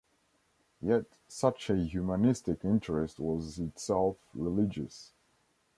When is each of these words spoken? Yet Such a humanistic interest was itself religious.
Yet 0.81 1.05
Such 1.27 1.69
a 1.69 1.75
humanistic 1.75 2.65
interest 2.65 3.19
was 3.19 3.59
itself 3.59 4.17
religious. 4.33 5.13